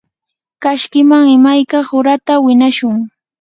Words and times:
kashkiman 0.63 1.25
imayka 1.37 1.77
qurata 1.87 2.33
winashun. 2.43 2.99